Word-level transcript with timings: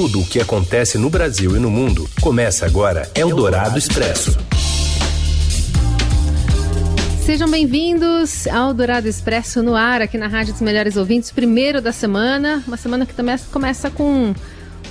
tudo 0.00 0.20
o 0.20 0.24
que 0.24 0.40
acontece 0.40 0.96
no 0.96 1.10
Brasil 1.10 1.56
e 1.56 1.58
no 1.58 1.68
mundo, 1.68 2.08
começa 2.20 2.64
agora 2.64 3.10
Eldorado 3.16 3.76
Expresso. 3.76 4.38
Sejam 7.20 7.50
bem-vindos 7.50 8.46
ao 8.46 8.72
Dourado 8.72 9.08
Expresso 9.08 9.60
no 9.60 9.74
ar, 9.74 10.00
aqui 10.00 10.16
na 10.16 10.28
Rádio 10.28 10.52
dos 10.52 10.62
Melhores 10.62 10.96
Ouvintes, 10.96 11.32
primeiro 11.32 11.82
da 11.82 11.90
semana, 11.90 12.62
uma 12.68 12.76
semana 12.76 13.04
que 13.04 13.12
também 13.12 13.36
começa 13.50 13.90
com 13.90 14.32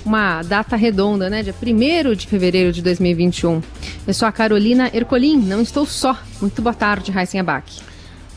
uma 0.03 0.43
data 0.43 0.75
redonda, 0.75 1.29
né? 1.29 1.41
Dia 1.41 1.55
1 1.55 2.13
de 2.13 2.27
fevereiro 2.27 2.73
de 2.73 2.81
2021. 2.81 3.61
Eu 4.05 4.13
sou 4.13 4.27
a 4.27 4.31
Carolina 4.33 4.91
Ercolim, 4.93 5.37
não 5.37 5.61
estou 5.61 5.85
só. 5.85 6.19
Muito 6.41 6.61
boa 6.61 6.75
tarde, 6.75 7.11
Raíssen 7.11 7.39
Abac. 7.39 7.79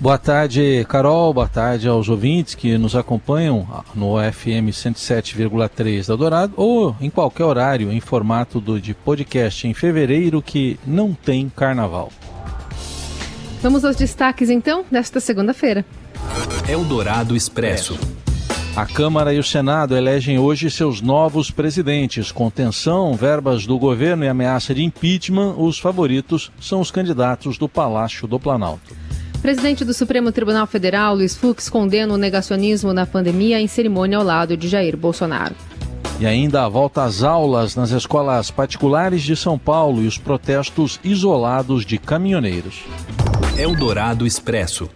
Boa 0.00 0.16
tarde, 0.16 0.82
Carol. 0.88 1.34
Boa 1.34 1.46
tarde 1.46 1.86
aos 1.86 2.08
ouvintes 2.08 2.54
que 2.54 2.78
nos 2.78 2.96
acompanham 2.96 3.68
no 3.94 4.14
FM 4.16 4.72
107,3 4.72 6.08
da 6.08 6.16
Dourado 6.16 6.54
ou 6.56 6.96
em 7.02 7.10
qualquer 7.10 7.44
horário 7.44 7.92
em 7.92 8.00
formato 8.00 8.62
do, 8.62 8.80
de 8.80 8.94
podcast 8.94 9.68
em 9.68 9.74
fevereiro 9.74 10.40
que 10.40 10.80
não 10.86 11.12
tem 11.12 11.52
carnaval. 11.54 12.10
Vamos 13.60 13.84
aos 13.84 13.94
destaques 13.94 14.48
então 14.48 14.86
desta 14.90 15.20
segunda-feira. 15.20 15.84
Eldorado 16.66 17.36
Expresso. 17.36 17.98
A 18.74 18.86
Câmara 18.86 19.34
e 19.34 19.38
o 19.38 19.44
Senado 19.44 19.94
elegem 19.94 20.38
hoje 20.38 20.70
seus 20.70 21.02
novos 21.02 21.50
presidentes. 21.50 22.32
Com 22.32 22.48
tensão, 22.48 23.12
verbas 23.12 23.66
do 23.66 23.78
governo 23.78 24.24
e 24.24 24.28
ameaça 24.28 24.74
de 24.74 24.82
impeachment, 24.82 25.56
os 25.58 25.78
favoritos 25.78 26.50
são 26.58 26.80
os 26.80 26.90
candidatos 26.90 27.58
do 27.58 27.68
Palácio 27.68 28.26
do 28.26 28.40
Planalto. 28.40 29.09
Presidente 29.40 29.86
do 29.86 29.94
Supremo 29.94 30.30
Tribunal 30.30 30.66
Federal, 30.66 31.14
Luiz 31.14 31.34
Fux, 31.34 31.70
condena 31.70 32.12
o 32.12 32.18
negacionismo 32.18 32.92
na 32.92 33.06
pandemia 33.06 33.58
em 33.58 33.66
cerimônia 33.66 34.18
ao 34.18 34.24
lado 34.24 34.54
de 34.54 34.68
Jair 34.68 34.96
Bolsonaro. 34.98 35.54
E 36.20 36.26
ainda 36.26 36.64
a 36.64 36.68
volta 36.68 37.04
às 37.04 37.22
aulas 37.22 37.74
nas 37.74 37.90
escolas 37.90 38.50
particulares 38.50 39.22
de 39.22 39.34
São 39.34 39.58
Paulo 39.58 40.02
e 40.02 40.06
os 40.06 40.18
protestos 40.18 41.00
isolados 41.02 41.86
de 41.86 41.96
caminhoneiros. 41.96 42.84
Eldorado 43.56 44.26
Expresso. 44.26 44.90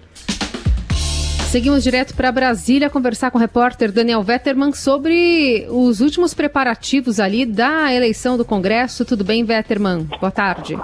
Seguimos 1.50 1.82
direto 1.82 2.14
para 2.14 2.30
Brasília 2.30 2.90
conversar 2.90 3.30
com 3.30 3.38
o 3.38 3.40
repórter 3.40 3.90
Daniel 3.90 4.22
Vetterman 4.22 4.72
sobre 4.72 5.66
os 5.70 6.00
últimos 6.00 6.34
preparativos 6.34 7.18
ali 7.18 7.46
da 7.46 7.94
eleição 7.94 8.36
do 8.36 8.44
Congresso. 8.44 9.04
Tudo 9.06 9.24
bem, 9.24 9.42
Vetterman? 9.44 10.02
Boa 10.20 10.32
tarde. 10.32 10.76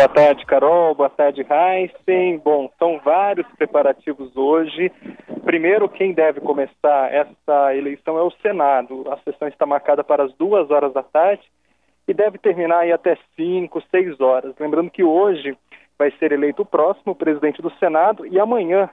Boa 0.00 0.08
tarde, 0.08 0.46
Carol. 0.46 0.94
Boa 0.94 1.10
tarde, 1.10 1.42
Heisen. 1.42 2.38
Bom, 2.38 2.70
são 2.78 2.98
vários 3.04 3.46
preparativos 3.48 4.34
hoje. 4.34 4.90
Primeiro, 5.44 5.90
quem 5.90 6.14
deve 6.14 6.40
começar 6.40 7.12
essa 7.12 7.76
eleição 7.76 8.16
é 8.16 8.22
o 8.22 8.30
Senado. 8.40 9.04
A 9.12 9.18
sessão 9.18 9.46
está 9.46 9.66
marcada 9.66 10.02
para 10.02 10.24
as 10.24 10.32
duas 10.36 10.70
horas 10.70 10.94
da 10.94 11.02
tarde 11.02 11.42
e 12.08 12.14
deve 12.14 12.38
terminar 12.38 12.78
aí 12.78 12.92
até 12.92 13.18
cinco, 13.36 13.82
seis 13.90 14.18
horas. 14.22 14.54
Lembrando 14.58 14.90
que 14.90 15.04
hoje 15.04 15.54
vai 15.98 16.10
ser 16.12 16.32
eleito 16.32 16.62
o 16.62 16.66
próximo 16.66 17.14
presidente 17.14 17.60
do 17.60 17.70
Senado 17.72 18.26
e 18.26 18.40
amanhã 18.40 18.88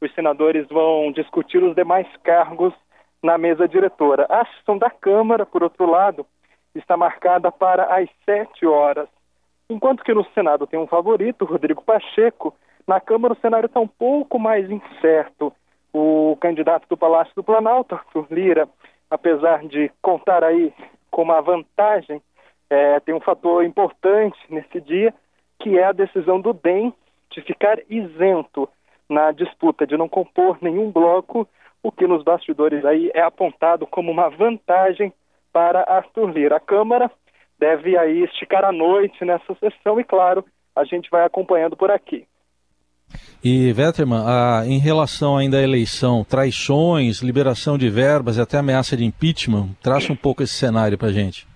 os 0.00 0.12
senadores 0.16 0.66
vão 0.66 1.12
discutir 1.12 1.62
os 1.62 1.76
demais 1.76 2.08
cargos 2.24 2.74
na 3.22 3.38
mesa 3.38 3.68
diretora. 3.68 4.26
A 4.28 4.44
sessão 4.46 4.76
da 4.76 4.90
Câmara, 4.90 5.46
por 5.46 5.62
outro 5.62 5.88
lado, 5.88 6.26
está 6.74 6.96
marcada 6.96 7.52
para 7.52 7.84
as 7.84 8.08
sete 8.24 8.66
horas. 8.66 9.08
Enquanto 9.70 10.02
que 10.02 10.12
no 10.12 10.24
Senado 10.34 10.66
tem 10.66 10.80
um 10.80 10.86
favorito, 10.88 11.44
Rodrigo 11.44 11.80
Pacheco, 11.80 12.52
na 12.88 13.00
Câmara 13.00 13.34
o 13.34 13.40
cenário 13.40 13.66
está 13.66 13.78
um 13.78 13.86
pouco 13.86 14.36
mais 14.36 14.68
incerto. 14.68 15.52
O 15.92 16.36
candidato 16.40 16.88
do 16.88 16.96
Palácio 16.96 17.32
do 17.36 17.44
Planalto, 17.44 17.94
Arthur 17.94 18.26
Lira, 18.32 18.68
apesar 19.08 19.64
de 19.68 19.88
contar 20.02 20.42
aí 20.42 20.72
com 21.08 21.22
uma 21.22 21.40
vantagem, 21.40 22.20
é, 22.68 22.98
tem 22.98 23.14
um 23.14 23.20
fator 23.20 23.64
importante 23.64 24.36
nesse 24.48 24.80
dia, 24.80 25.14
que 25.60 25.78
é 25.78 25.84
a 25.84 25.92
decisão 25.92 26.40
do 26.40 26.52
DEM 26.52 26.92
de 27.30 27.40
ficar 27.40 27.78
isento 27.88 28.68
na 29.08 29.30
disputa, 29.30 29.86
de 29.86 29.96
não 29.96 30.08
compor 30.08 30.58
nenhum 30.60 30.90
bloco, 30.90 31.46
o 31.80 31.92
que 31.92 32.08
nos 32.08 32.24
bastidores 32.24 32.84
aí 32.84 33.08
é 33.14 33.22
apontado 33.22 33.86
como 33.86 34.10
uma 34.10 34.28
vantagem 34.28 35.12
para 35.52 35.84
Arthur 35.88 36.30
Lira. 36.30 36.56
A 36.56 36.60
Câmara 36.60 37.08
deve 37.60 37.96
aí 37.96 38.24
esticar 38.24 38.64
a 38.64 38.72
noite 38.72 39.22
nessa 39.24 39.54
sessão 39.60 40.00
e, 40.00 40.04
claro, 40.04 40.44
a 40.74 40.82
gente 40.84 41.10
vai 41.10 41.24
acompanhando 41.24 41.76
por 41.76 41.90
aqui. 41.90 42.24
E, 43.44 43.72
Vetterman, 43.72 44.22
a, 44.26 44.62
em 44.66 44.78
relação 44.78 45.36
ainda 45.36 45.58
à 45.58 45.62
eleição, 45.62 46.24
traições, 46.24 47.20
liberação 47.20 47.76
de 47.76 47.90
verbas 47.90 48.38
e 48.38 48.40
até 48.40 48.58
ameaça 48.58 48.96
de 48.96 49.04
impeachment, 49.04 49.68
traça 49.82 50.12
um 50.12 50.16
pouco 50.16 50.42
esse 50.42 50.54
cenário 50.54 50.96
para 50.96 51.08
a 51.08 51.12
gente. 51.12 51.46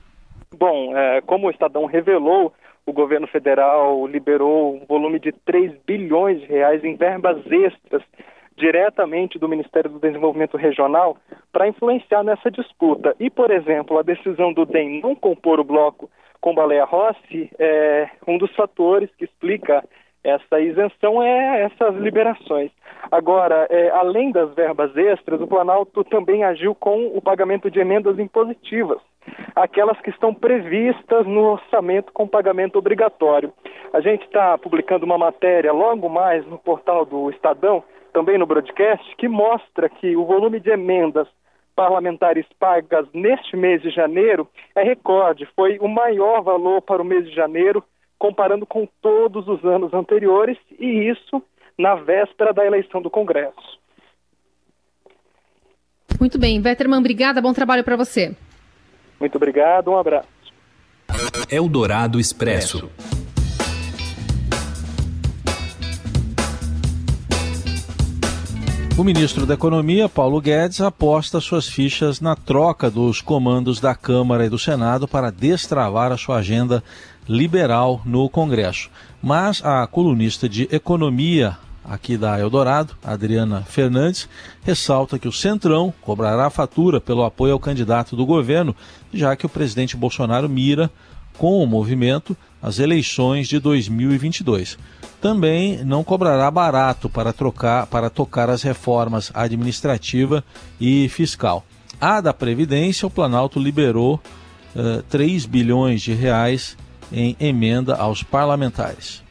Bom, 0.57 0.97
é, 0.97 1.21
como 1.23 1.47
o 1.47 1.51
Estadão 1.51 1.87
revelou, 1.87 2.53
o 2.87 2.93
governo 2.93 3.27
federal 3.27 4.07
liberou 4.07 4.77
um 4.77 4.85
volume 4.87 5.19
de 5.19 5.33
3 5.33 5.73
bilhões 5.87 6.41
de 6.41 6.47
reais 6.47 6.85
em 6.85 6.97
verbas 6.97 7.39
extras 7.51 8.03
diretamente 8.57 9.39
do 9.39 9.49
Ministério 9.49 9.91
do 9.91 9.99
Desenvolvimento 9.99 10.57
Regional 10.57 11.17
para 11.53 11.69
influenciar 11.69 12.23
nessa 12.23 12.51
disputa. 12.51 13.15
E, 13.19 13.31
por 13.31 13.51
exemplo, 13.51 13.99
a 13.99 14.03
decisão 14.03 14.53
do 14.53 14.65
DEM 14.65 15.01
não 15.01 15.15
compor 15.15 15.61
o 15.61 15.65
bloco 15.65 16.11
com 16.41 16.55
Baleia 16.55 16.85
Rossi 16.85 17.51
é 17.59 18.09
um 18.27 18.37
dos 18.39 18.55
fatores 18.55 19.11
que 19.17 19.25
explica 19.25 19.83
essa 20.25 20.59
isenção 20.59 21.23
é 21.23 21.63
essas 21.65 21.95
liberações. 21.97 22.71
Agora, 23.13 23.67
é, 23.71 23.91
além 23.91 24.33
das 24.33 24.55
verbas 24.55 24.97
extras, 24.97 25.41
o 25.41 25.47
Planalto 25.47 26.03
também 26.05 26.43
agiu 26.43 26.75
com 26.75 27.09
o 27.15 27.21
pagamento 27.21 27.71
de 27.71 27.79
emendas 27.79 28.19
impositivas, 28.19 28.99
aquelas 29.55 30.01
que 30.01 30.09
estão 30.09 30.33
previstas 30.33 31.27
no 31.27 31.53
orçamento 31.53 32.11
com 32.13 32.27
pagamento 32.27 32.79
obrigatório. 32.79 33.53
A 33.93 34.01
gente 34.01 34.25
está 34.25 34.57
publicando 34.57 35.05
uma 35.05 35.19
matéria 35.19 35.73
logo 35.73 36.09
mais 36.09 36.47
no 36.47 36.59
portal 36.59 37.05
do 37.05 37.31
Estadão, 37.31 37.85
também 38.15 38.39
no 38.39 38.47
broadcast, 38.47 39.05
que 39.19 39.29
mostra 39.29 39.89
que 39.89 40.17
o 40.17 40.25
volume 40.25 40.61
de 40.61 40.71
emendas 40.71 41.27
parlamentares 41.75 42.47
pagas 42.59 43.07
neste 43.13 43.57
mês 43.57 43.83
de 43.83 43.91
janeiro 43.91 44.49
é 44.75 44.85
recorde, 44.85 45.47
foi 45.57 45.77
o 45.81 45.89
maior 45.89 46.41
valor 46.41 46.81
para 46.81 47.03
o 47.03 47.05
mês 47.05 47.29
de 47.29 47.35
janeiro 47.35 47.83
comparando 48.17 48.65
com 48.65 48.89
todos 49.03 49.47
os 49.49 49.63
anos 49.65 49.93
anteriores, 49.93 50.57
e 50.79 51.11
isso 51.11 51.43
na 51.77 51.97
véspera 51.97 52.55
da 52.55 52.65
eleição 52.65 53.03
do 53.03 53.11
Congresso. 53.11 53.79
Muito 56.21 56.39
bem, 56.39 56.61
Vetterman, 56.61 57.01
obrigada, 57.01 57.43
bom 57.43 57.53
trabalho 57.53 57.83
para 57.83 57.97
você. 57.97 58.35
Muito 59.19 59.35
obrigado, 59.35 59.91
um 59.91 59.99
abraço. 59.99 60.29
Eldorado 61.51 62.21
Expresso. 62.21 62.89
O 68.97 69.03
ministro 69.03 69.45
da 69.45 69.55
Economia, 69.55 70.09
Paulo 70.09 70.41
Guedes, 70.41 70.81
aposta 70.81 71.41
suas 71.41 71.69
fichas 71.69 72.21
na 72.21 72.37
troca 72.37 72.89
dos 72.89 73.21
comandos 73.21 73.81
da 73.81 73.93
Câmara 73.93 74.47
e 74.47 74.49
do 74.49 74.57
Senado 74.57 75.09
para 75.09 75.33
destravar 75.33 76.13
a 76.13 76.17
sua 76.17 76.37
agenda 76.37 76.83
liberal 77.29 78.01
no 78.05 78.29
Congresso. 78.29 78.89
Mas 79.21 79.61
a 79.65 79.85
colunista 79.89 80.49
de 80.49 80.69
economia 80.71 81.59
aqui 81.85 82.17
da 82.17 82.39
Eldorado, 82.39 82.95
Adriana 83.03 83.63
Fernandes, 83.63 84.29
ressalta 84.63 85.19
que 85.19 85.27
o 85.27 85.33
Centrão 85.33 85.93
cobrará 86.01 86.49
fatura 86.49 87.01
pelo 87.01 87.25
apoio 87.25 87.53
ao 87.53 87.59
candidato 87.59 88.15
do 88.15 88.25
governo, 88.25 88.77
já 89.13 89.35
que 89.35 89.45
o 89.45 89.51
presidente 89.51 89.97
Bolsonaro 89.97 90.49
mira 90.49 90.89
com 91.37 91.61
o 91.61 91.67
movimento 91.67 92.37
as 92.65 92.79
eleições 92.79 93.47
de 93.47 93.61
2022. 93.61 94.79
Também 95.21 95.85
não 95.85 96.03
cobrará 96.03 96.51
barato 96.51 97.11
para 97.11 97.31
trocar 97.31 97.87
para 97.87 98.09
tocar 98.09 98.49
as 98.49 98.63
reformas 98.63 99.31
administrativa 99.35 100.43
e 100.81 101.07
fiscal. 101.11 101.63
A 102.01 102.23
da 102.23 102.33
Previdência, 102.33 103.07
o 103.07 103.11
Planalto 103.11 103.61
liberou 103.61 104.15
uh, 104.15 104.99
eh, 104.99 105.03
3 105.11 105.45
bilhões 105.45 106.01
de 106.01 106.15
reais 106.15 106.77
em 107.13 107.37
emenda 107.39 107.97
aos 107.97 108.23
parlamentares. 108.23 109.23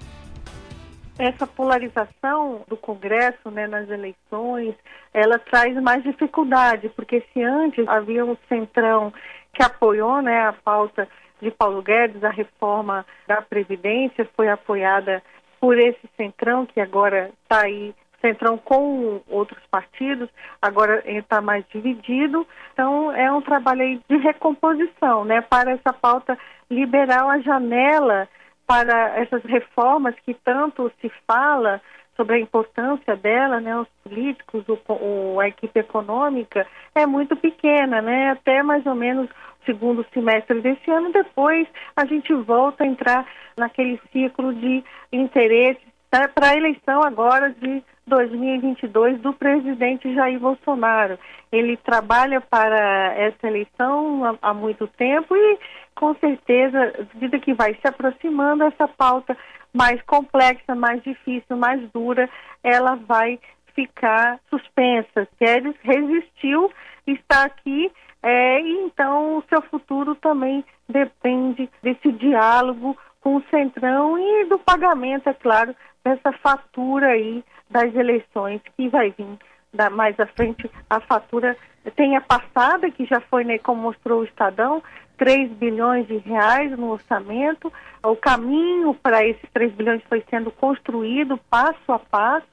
Essa 1.17 1.47
polarização 1.47 2.61
do 2.67 2.77
Congresso 2.77 3.49
né, 3.51 3.67
nas 3.67 3.89
eleições, 3.89 4.75
ela 5.13 5.39
traz 5.39 5.75
mais 5.81 6.03
dificuldade, 6.03 6.89
porque 6.89 7.23
se 7.33 7.43
antes 7.43 7.87
havia 7.87 8.25
um 8.25 8.37
centrão 8.47 9.11
que 9.53 9.61
apoiou 9.61 10.21
né, 10.21 10.47
a 10.47 10.53
pauta 10.53 11.07
de 11.43 11.51
Paulo 11.51 11.81
Guedes, 11.81 12.23
a 12.23 12.29
reforma 12.29 13.05
da 13.27 13.41
Previdência 13.41 14.27
foi 14.35 14.49
apoiada 14.49 15.21
por 15.59 15.77
esse 15.77 16.09
centrão 16.17 16.65
que 16.65 16.79
agora 16.79 17.31
está 17.43 17.65
aí 17.65 17.93
Centrão 18.23 18.57
com 18.57 19.21
outros 19.27 19.61
partidos, 19.69 20.29
agora 20.61 21.03
está 21.05 21.41
mais 21.41 21.65
dividido. 21.67 22.47
Então, 22.71 23.11
é 23.11 23.29
um 23.29 23.41
trabalho 23.41 24.01
de 24.07 24.15
recomposição, 24.15 25.25
né, 25.25 25.41
para 25.41 25.71
essa 25.71 25.91
pauta 25.91 26.39
liberar 26.71 27.25
a 27.25 27.39
janela 27.41 28.29
para 28.65 29.19
essas 29.19 29.43
reformas 29.43 30.15
que 30.25 30.33
tanto 30.33 30.89
se 31.01 31.11
fala 31.27 31.81
sobre 32.15 32.35
a 32.35 32.39
importância 32.39 33.13
dela, 33.17 33.59
né, 33.59 33.77
os 33.77 33.89
políticos, 34.05 34.63
o, 34.69 34.79
o, 34.87 35.39
a 35.41 35.49
equipe 35.49 35.77
econômica, 35.77 36.65
é 36.95 37.05
muito 37.05 37.35
pequena, 37.35 38.01
né, 38.01 38.29
até 38.29 38.63
mais 38.63 38.85
ou 38.85 38.95
menos 38.95 39.29
segundo 39.65 40.05
semestre 40.13 40.61
desse 40.61 40.89
ano. 40.89 41.11
Depois 41.11 41.67
a 41.95 42.05
gente 42.05 42.33
volta 42.33 42.83
a 42.83 42.87
entrar 42.87 43.25
naquele 43.57 43.99
ciclo 44.11 44.53
de 44.53 44.83
interesse 45.11 45.81
para 46.09 46.49
a 46.49 46.55
eleição 46.55 47.01
agora 47.03 47.49
de 47.49 47.83
2022 48.05 49.19
do 49.21 49.33
presidente 49.33 50.13
Jair 50.13 50.39
Bolsonaro. 50.39 51.17
Ele 51.51 51.77
trabalha 51.77 52.41
para 52.41 53.13
essa 53.15 53.47
eleição 53.47 54.25
há, 54.25 54.49
há 54.49 54.53
muito 54.53 54.87
tempo 54.87 55.35
e, 55.35 55.59
com 55.95 56.13
certeza, 56.15 56.77
à 56.79 57.13
medida 57.15 57.39
que 57.39 57.53
vai 57.53 57.73
se 57.75 57.87
aproximando, 57.87 58.63
essa 58.63 58.87
pauta 58.87 59.35
mais 59.73 60.01
complexa, 60.03 60.75
mais 60.75 61.01
difícil, 61.01 61.57
mais 61.57 61.81
dura, 61.91 62.29
ela 62.63 62.95
vai 62.95 63.39
ficar 63.73 64.39
suspensa. 64.49 65.27
Queres 65.39 65.75
resistiu, 65.81 66.71
está 67.11 67.43
aqui, 67.43 67.91
é, 68.21 68.59
então 68.59 69.37
o 69.37 69.43
seu 69.49 69.61
futuro 69.63 70.15
também 70.15 70.63
depende 70.87 71.69
desse 71.81 72.11
diálogo 72.11 72.97
com 73.21 73.37
o 73.37 73.43
Centrão 73.49 74.17
e 74.17 74.45
do 74.45 74.59
pagamento, 74.59 75.29
é 75.29 75.33
claro, 75.33 75.75
dessa 76.03 76.31
fatura 76.33 77.07
aí 77.07 77.43
das 77.69 77.93
eleições 77.95 78.61
que 78.75 78.89
vai 78.89 79.11
vir 79.11 79.37
da, 79.73 79.89
mais 79.89 80.19
à 80.19 80.27
frente. 80.27 80.69
A 80.89 80.99
fatura 80.99 81.57
tem 81.95 82.15
a 82.15 82.21
passada, 82.21 82.91
que 82.91 83.05
já 83.05 83.19
foi, 83.21 83.43
né, 83.43 83.57
como 83.57 83.81
mostrou 83.81 84.21
o 84.21 84.23
Estadão, 84.23 84.83
3 85.17 85.51
bilhões 85.51 86.07
de 86.07 86.17
reais 86.17 86.71
no 86.77 86.91
orçamento. 86.91 87.71
O 88.03 88.15
caminho 88.15 88.93
para 88.93 89.25
esses 89.25 89.49
3 89.53 89.73
bilhões 89.73 90.03
foi 90.09 90.23
sendo 90.29 90.51
construído 90.51 91.37
passo 91.49 91.91
a 91.91 91.99
passo 91.99 92.52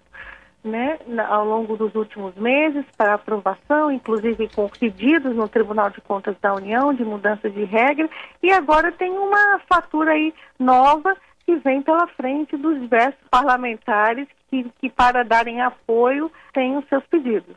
né, 0.62 0.98
ao 1.28 1.44
longo 1.44 1.76
dos 1.76 1.94
últimos 1.94 2.34
meses 2.34 2.84
para 2.96 3.14
aprovação, 3.14 3.90
inclusive 3.90 4.48
com 4.54 4.68
pedidos 4.68 5.34
no 5.34 5.48
Tribunal 5.48 5.90
de 5.90 6.00
Contas 6.00 6.36
da 6.40 6.54
União 6.54 6.92
de 6.92 7.04
mudança 7.04 7.48
de 7.48 7.64
regra, 7.64 8.08
e 8.42 8.50
agora 8.52 8.92
tem 8.92 9.10
uma 9.10 9.60
fatura 9.68 10.12
aí 10.12 10.34
nova 10.58 11.16
que 11.46 11.56
vem 11.56 11.82
pela 11.82 12.06
frente 12.08 12.56
dos 12.56 12.80
diversos 12.80 13.20
parlamentares 13.30 14.28
que, 14.48 14.66
que 14.80 14.90
para 14.90 15.24
darem 15.24 15.60
apoio 15.60 16.30
têm 16.52 16.76
os 16.76 16.86
seus 16.88 17.04
pedidos. 17.06 17.56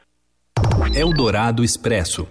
Eldorado 0.96 1.64
Expresso. 1.64 2.28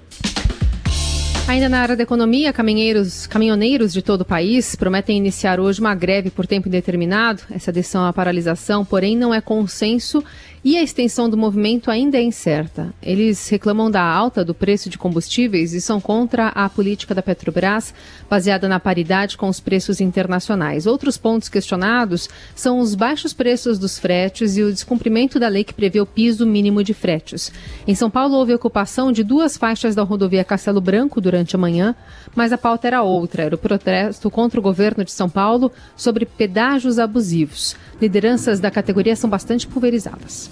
Ainda 1.49 1.69
na 1.69 1.81
área 1.81 1.97
da 1.97 2.05
economia, 2.05 2.53
caminhoneiros, 2.53 3.27
caminhoneiros 3.27 3.93
de 3.93 4.01
todo 4.01 4.21
o 4.21 4.25
país 4.25 4.77
prometem 4.77 5.17
iniciar 5.17 5.59
hoje 5.59 5.81
uma 5.81 5.95
greve 5.95 6.31
por 6.31 6.47
tempo 6.47 6.69
indeterminado. 6.69 7.43
Essa 7.51 7.73
decisão 7.73 8.07
à 8.07 8.13
paralisação, 8.13 8.85
porém, 8.85 9.17
não 9.17 9.35
é 9.35 9.41
consenso 9.41 10.25
e 10.65 10.77
a 10.77 10.83
extensão 10.83 11.29
do 11.29 11.37
movimento 11.37 11.91
ainda 11.91 12.17
é 12.17 12.23
incerta. 12.23 12.95
Eles 13.03 13.49
reclamam 13.49 13.91
da 13.91 14.03
alta 14.03 14.45
do 14.45 14.55
preço 14.55 14.89
de 14.89 14.97
combustíveis 14.97 15.73
e 15.73 15.81
são 15.81 16.01
contra 16.01 16.49
a 16.49 16.69
política 16.69 17.15
da 17.15 17.23
Petrobras, 17.23 17.93
baseada 18.31 18.69
na 18.69 18.79
paridade 18.79 19.37
com 19.37 19.49
os 19.49 19.59
preços 19.59 20.01
internacionais. 20.01 20.87
Outros 20.87 21.19
pontos 21.19 21.49
questionados 21.49 22.29
são 22.55 22.79
os 22.79 22.95
baixos 22.95 23.33
preços 23.33 23.77
dos 23.77 23.99
fretes 23.99 24.57
e 24.57 24.63
o 24.63 24.73
descumprimento 24.73 25.41
da 25.41 25.49
lei 25.49 25.65
que 25.65 25.75
prevê 25.75 26.01
o 26.01 26.07
piso 26.07 26.47
mínimo 26.47 26.85
de 26.85 26.95
fretes. 26.95 27.53
Em 27.85 27.95
São 27.97 28.09
Paulo, 28.09 28.37
houve 28.37 28.55
ocupação 28.55 29.11
de 29.11 29.25
duas 29.25 29.57
faixas 29.57 29.97
da 29.97 30.05
rodovia 30.05 30.45
Castelo 30.45 30.81
Branco 30.81 31.21
durante 31.21 31.57
a 31.57 31.59
manhã, 31.59 31.93
mas 32.37 32.53
a 32.53 32.59
pauta 32.59 32.87
era 32.87 33.03
outra: 33.03 33.43
era 33.43 33.55
o 33.57 33.59
protesto 33.59 34.31
contra 34.31 34.61
o 34.61 34.63
governo 34.63 35.05
de 35.05 35.11
São 35.11 35.29
Paulo 35.29 35.73
sobre 35.97 36.25
pedágios 36.25 37.01
abusivos. 37.01 37.75
Lideranças 38.01 38.61
da 38.61 38.71
categoria 38.71 39.17
são 39.17 39.29
bastante 39.29 39.67
pulverizadas. 39.67 40.52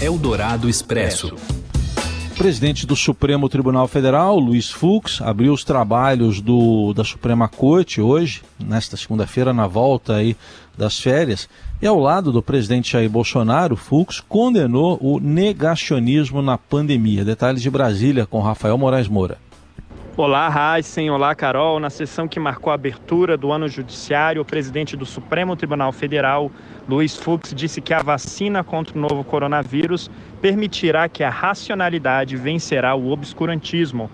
Eldorado 0.00 0.68
Expresso. 0.68 1.34
O 2.34 2.36
presidente 2.36 2.84
do 2.84 2.96
Supremo 2.96 3.48
Tribunal 3.48 3.86
Federal, 3.86 4.38
Luiz 4.38 4.68
Fux, 4.68 5.22
abriu 5.22 5.52
os 5.52 5.62
trabalhos 5.62 6.40
do, 6.40 6.92
da 6.92 7.04
Suprema 7.04 7.48
Corte 7.48 8.00
hoje, 8.00 8.42
nesta 8.58 8.96
segunda-feira, 8.96 9.52
na 9.52 9.68
volta 9.68 10.16
aí 10.16 10.36
das 10.76 10.98
férias. 10.98 11.48
E 11.80 11.86
ao 11.86 11.98
lado 11.98 12.32
do 12.32 12.42
presidente 12.42 12.92
Jair 12.92 13.08
Bolsonaro, 13.08 13.76
Fux 13.76 14.18
condenou 14.20 14.98
o 15.00 15.20
negacionismo 15.20 16.42
na 16.42 16.58
pandemia. 16.58 17.24
Detalhes 17.24 17.62
de 17.62 17.70
Brasília 17.70 18.26
com 18.26 18.40
Rafael 18.40 18.76
Moraes 18.76 19.06
Moura. 19.06 19.38
Olá, 20.16 20.76
Heisen. 20.76 21.10
Olá, 21.10 21.34
Carol. 21.34 21.80
Na 21.80 21.90
sessão 21.90 22.28
que 22.28 22.38
marcou 22.38 22.70
a 22.70 22.74
abertura 22.74 23.36
do 23.36 23.50
ano 23.50 23.66
judiciário, 23.68 24.42
o 24.42 24.44
presidente 24.44 24.96
do 24.96 25.04
Supremo 25.04 25.56
Tribunal 25.56 25.90
Federal, 25.90 26.52
Luiz 26.88 27.16
Fux, 27.16 27.52
disse 27.52 27.80
que 27.80 27.92
a 27.92 28.00
vacina 28.00 28.62
contra 28.62 28.96
o 28.96 29.00
novo 29.00 29.24
coronavírus 29.24 30.08
permitirá 30.40 31.08
que 31.08 31.24
a 31.24 31.30
racionalidade 31.30 32.36
vencerá 32.36 32.94
o 32.94 33.10
obscurantismo. 33.10 34.08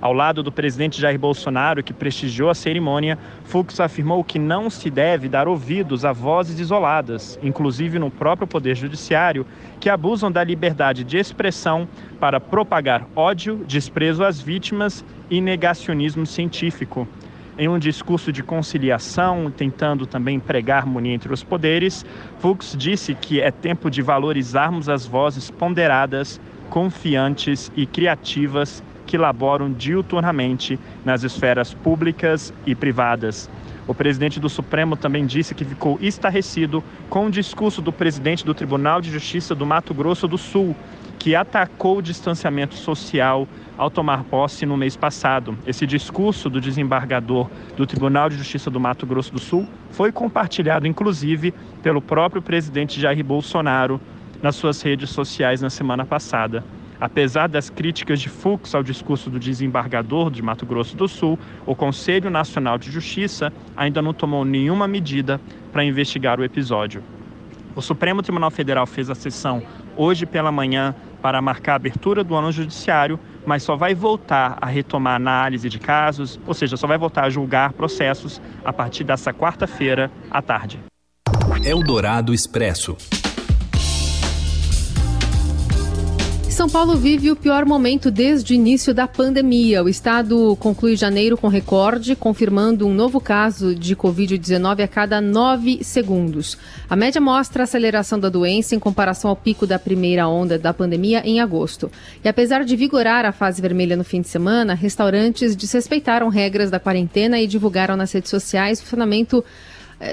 Ao 0.00 0.12
lado 0.12 0.42
do 0.42 0.52
presidente 0.52 1.00
Jair 1.00 1.18
Bolsonaro, 1.18 1.82
que 1.82 1.92
prestigiou 1.92 2.50
a 2.50 2.54
cerimônia, 2.54 3.18
Fux 3.44 3.80
afirmou 3.80 4.22
que 4.22 4.38
não 4.38 4.68
se 4.68 4.90
deve 4.90 5.28
dar 5.28 5.48
ouvidos 5.48 6.04
a 6.04 6.12
vozes 6.12 6.60
isoladas, 6.60 7.38
inclusive 7.42 7.98
no 7.98 8.10
próprio 8.10 8.46
Poder 8.46 8.74
Judiciário, 8.74 9.46
que 9.80 9.88
abusam 9.88 10.30
da 10.30 10.44
liberdade 10.44 11.02
de 11.02 11.16
expressão 11.16 11.88
para 12.20 12.38
propagar 12.38 13.08
ódio, 13.16 13.64
desprezo 13.66 14.22
às 14.22 14.38
vítimas 14.40 15.04
e 15.30 15.40
negacionismo 15.40 16.26
científico. 16.26 17.08
Em 17.58 17.68
um 17.68 17.78
discurso 17.78 18.30
de 18.30 18.42
conciliação, 18.42 19.50
tentando 19.50 20.06
também 20.06 20.38
pregar 20.38 20.82
harmonia 20.82 21.14
entre 21.14 21.32
os 21.32 21.42
poderes, 21.42 22.04
Fux 22.38 22.76
disse 22.76 23.14
que 23.14 23.40
é 23.40 23.50
tempo 23.50 23.90
de 23.90 24.02
valorizarmos 24.02 24.90
as 24.90 25.06
vozes 25.06 25.50
ponderadas, 25.50 26.38
confiantes 26.68 27.72
e 27.74 27.86
criativas 27.86 28.82
que 29.06 29.16
laboram 29.16 29.72
diuturnamente 29.72 30.78
nas 31.04 31.22
esferas 31.22 31.72
públicas 31.72 32.52
e 32.66 32.74
privadas. 32.74 33.48
O 33.86 33.94
presidente 33.94 34.40
do 34.40 34.48
Supremo 34.48 34.96
também 34.96 35.24
disse 35.24 35.54
que 35.54 35.64
ficou 35.64 35.96
estarrecido 36.00 36.82
com 37.08 37.26
o 37.26 37.30
discurso 37.30 37.80
do 37.80 37.92
presidente 37.92 38.44
do 38.44 38.52
Tribunal 38.52 39.00
de 39.00 39.12
Justiça 39.12 39.54
do 39.54 39.64
Mato 39.64 39.94
Grosso 39.94 40.26
do 40.26 40.36
Sul, 40.36 40.74
que 41.20 41.36
atacou 41.36 41.98
o 41.98 42.02
distanciamento 42.02 42.74
social 42.74 43.46
ao 43.78 43.88
tomar 43.88 44.24
posse 44.24 44.66
no 44.66 44.76
mês 44.76 44.96
passado. 44.96 45.56
Esse 45.66 45.86
discurso 45.86 46.50
do 46.50 46.60
desembargador 46.60 47.48
do 47.76 47.86
Tribunal 47.86 48.28
de 48.28 48.36
Justiça 48.36 48.70
do 48.70 48.80
Mato 48.80 49.06
Grosso 49.06 49.32
do 49.32 49.38
Sul 49.38 49.68
foi 49.90 50.10
compartilhado, 50.10 50.86
inclusive, 50.86 51.54
pelo 51.80 52.02
próprio 52.02 52.42
presidente 52.42 53.00
Jair 53.00 53.24
Bolsonaro 53.24 54.00
nas 54.42 54.56
suas 54.56 54.82
redes 54.82 55.10
sociais 55.10 55.60
na 55.60 55.70
semana 55.70 56.04
passada. 56.04 56.64
Apesar 57.00 57.48
das 57.48 57.68
críticas 57.68 58.20
de 58.20 58.28
Fux 58.28 58.74
ao 58.74 58.82
discurso 58.82 59.28
do 59.28 59.38
desembargador 59.38 60.30
de 60.30 60.42
Mato 60.42 60.64
Grosso 60.64 60.96
do 60.96 61.06
Sul, 61.06 61.38
o 61.66 61.74
Conselho 61.74 62.30
Nacional 62.30 62.78
de 62.78 62.90
Justiça 62.90 63.52
ainda 63.76 64.00
não 64.00 64.14
tomou 64.14 64.44
nenhuma 64.44 64.88
medida 64.88 65.40
para 65.72 65.84
investigar 65.84 66.40
o 66.40 66.44
episódio. 66.44 67.02
O 67.74 67.82
Supremo 67.82 68.22
Tribunal 68.22 68.50
Federal 68.50 68.86
fez 68.86 69.10
a 69.10 69.14
sessão 69.14 69.62
hoje 69.96 70.24
pela 70.24 70.50
manhã 70.50 70.94
para 71.20 71.42
marcar 71.42 71.72
a 71.72 71.76
abertura 71.76 72.24
do 72.24 72.34
ano 72.34 72.50
judiciário, 72.50 73.18
mas 73.44 73.62
só 73.62 73.76
vai 73.76 73.94
voltar 73.94 74.56
a 74.60 74.66
retomar 74.66 75.16
análise 75.16 75.68
de 75.68 75.78
casos, 75.78 76.40
ou 76.46 76.54
seja, 76.54 76.76
só 76.76 76.86
vai 76.86 76.96
voltar 76.96 77.24
a 77.24 77.30
julgar 77.30 77.72
processos 77.72 78.40
a 78.64 78.72
partir 78.72 79.04
dessa 79.04 79.32
quarta-feira 79.32 80.10
à 80.30 80.40
tarde. 80.40 80.78
Eldorado 81.64 82.32
Expresso. 82.32 82.96
São 86.56 86.70
Paulo 86.70 86.96
vive 86.96 87.30
o 87.30 87.36
pior 87.36 87.66
momento 87.66 88.10
desde 88.10 88.54
o 88.54 88.56
início 88.56 88.94
da 88.94 89.06
pandemia. 89.06 89.84
O 89.84 89.90
estado 89.90 90.56
conclui 90.58 90.96
janeiro 90.96 91.36
com 91.36 91.48
recorde, 91.48 92.16
confirmando 92.16 92.86
um 92.86 92.94
novo 92.94 93.20
caso 93.20 93.74
de 93.74 93.94
Covid-19 93.94 94.82
a 94.82 94.88
cada 94.88 95.20
nove 95.20 95.84
segundos. 95.84 96.56
A 96.88 96.96
média 96.96 97.20
mostra 97.20 97.62
a 97.62 97.64
aceleração 97.64 98.18
da 98.18 98.30
doença 98.30 98.74
em 98.74 98.78
comparação 98.78 99.28
ao 99.28 99.36
pico 99.36 99.66
da 99.66 99.78
primeira 99.78 100.26
onda 100.28 100.58
da 100.58 100.72
pandemia 100.72 101.20
em 101.26 101.40
agosto. 101.40 101.92
E 102.24 102.28
apesar 102.28 102.64
de 102.64 102.74
vigorar 102.74 103.26
a 103.26 103.32
fase 103.32 103.60
vermelha 103.60 103.94
no 103.94 104.02
fim 104.02 104.22
de 104.22 104.28
semana, 104.28 104.72
restaurantes 104.72 105.54
desrespeitaram 105.54 106.30
regras 106.30 106.70
da 106.70 106.80
quarentena 106.80 107.38
e 107.38 107.46
divulgaram 107.46 107.98
nas 107.98 108.12
redes 108.12 108.30
sociais 108.30 108.78
o 108.78 108.82
funcionamento 108.82 109.44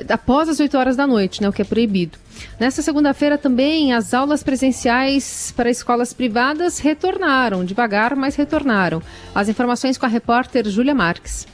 após 0.10 0.48
as 0.50 0.60
8 0.60 0.78
horas 0.78 0.96
da 0.96 1.06
noite, 1.06 1.42
né, 1.42 1.50
o 1.50 1.54
que 1.54 1.62
é 1.62 1.66
proibido. 1.66 2.18
Nesta 2.60 2.82
segunda-feira 2.82 3.38
também 3.38 3.94
as 3.94 4.14
aulas 4.14 4.44
presenciais 4.44 5.54
para 5.56 5.70
escolas 5.70 6.14
privadas 6.14 6.80
retornaram, 6.80 7.66
devagar, 7.66 8.16
mas 8.16 8.36
retornaram. 8.36 9.02
As 9.34 9.50
informações 9.50 9.98
com 9.98 10.06
a 10.06 10.10
repórter 10.10 10.68
Júlia 10.68 10.96
Marques. 10.96 11.48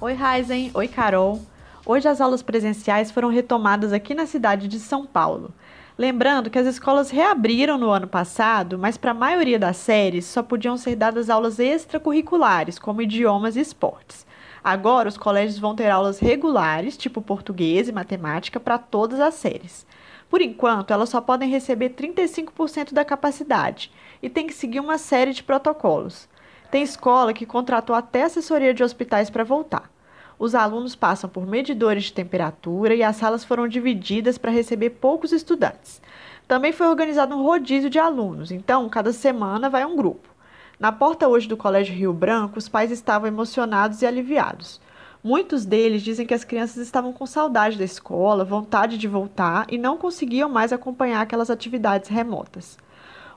Oi, 0.00 0.12
Raizen. 0.12 0.70
Oi, 0.74 0.88
Carol. 0.88 1.40
Hoje 1.86 2.08
as 2.08 2.20
aulas 2.20 2.42
presenciais 2.42 3.10
foram 3.10 3.28
retomadas 3.28 3.92
aqui 3.92 4.14
na 4.14 4.26
cidade 4.26 4.68
de 4.68 4.78
São 4.78 5.06
Paulo. 5.06 5.52
Lembrando 5.96 6.50
que 6.50 6.58
as 6.58 6.66
escolas 6.66 7.10
reabriram 7.10 7.78
no 7.78 7.88
ano 7.88 8.08
passado, 8.08 8.76
mas 8.76 8.96
para 8.96 9.12
a 9.12 9.14
maioria 9.14 9.58
das 9.58 9.76
séries 9.76 10.24
só 10.24 10.42
podiam 10.42 10.76
ser 10.76 10.96
dadas 10.96 11.30
aulas 11.30 11.60
extracurriculares, 11.60 12.78
como 12.78 13.00
idiomas 13.00 13.54
e 13.54 13.60
esportes. 13.60 14.26
Agora, 14.64 15.10
os 15.10 15.18
colégios 15.18 15.58
vão 15.58 15.76
ter 15.76 15.90
aulas 15.90 16.18
regulares, 16.18 16.96
tipo 16.96 17.20
português 17.20 17.86
e 17.86 17.92
matemática, 17.92 18.58
para 18.58 18.78
todas 18.78 19.20
as 19.20 19.34
séries. 19.34 19.86
Por 20.30 20.40
enquanto, 20.40 20.90
elas 20.90 21.10
só 21.10 21.20
podem 21.20 21.50
receber 21.50 21.90
35% 21.90 22.94
da 22.94 23.04
capacidade 23.04 23.92
e 24.22 24.30
tem 24.30 24.46
que 24.46 24.54
seguir 24.54 24.80
uma 24.80 24.96
série 24.96 25.34
de 25.34 25.42
protocolos. 25.42 26.26
Tem 26.70 26.82
escola 26.82 27.34
que 27.34 27.44
contratou 27.44 27.94
até 27.94 28.22
assessoria 28.22 28.72
de 28.72 28.82
hospitais 28.82 29.28
para 29.28 29.44
voltar. 29.44 29.90
Os 30.38 30.54
alunos 30.54 30.96
passam 30.96 31.28
por 31.28 31.46
medidores 31.46 32.04
de 32.04 32.14
temperatura 32.14 32.94
e 32.94 33.02
as 33.02 33.16
salas 33.16 33.44
foram 33.44 33.68
divididas 33.68 34.38
para 34.38 34.50
receber 34.50 34.90
poucos 34.90 35.30
estudantes. 35.30 36.00
Também 36.48 36.72
foi 36.72 36.86
organizado 36.88 37.36
um 37.36 37.42
rodízio 37.42 37.90
de 37.90 37.98
alunos, 37.98 38.50
então 38.50 38.88
cada 38.88 39.12
semana 39.12 39.68
vai 39.68 39.84
um 39.84 39.94
grupo. 39.94 40.33
Na 40.78 40.90
porta 40.90 41.28
hoje 41.28 41.46
do 41.46 41.56
Colégio 41.56 41.94
Rio 41.94 42.12
Branco, 42.12 42.58
os 42.58 42.68
pais 42.68 42.90
estavam 42.90 43.28
emocionados 43.28 44.02
e 44.02 44.06
aliviados. 44.06 44.80
Muitos 45.22 45.64
deles 45.64 46.02
dizem 46.02 46.26
que 46.26 46.34
as 46.34 46.42
crianças 46.42 46.78
estavam 46.78 47.12
com 47.12 47.24
saudade 47.24 47.78
da 47.78 47.84
escola, 47.84 48.44
vontade 48.44 48.98
de 48.98 49.06
voltar 49.06 49.66
e 49.70 49.78
não 49.78 49.96
conseguiam 49.96 50.48
mais 50.48 50.72
acompanhar 50.72 51.20
aquelas 51.20 51.48
atividades 51.48 52.10
remotas. 52.10 52.76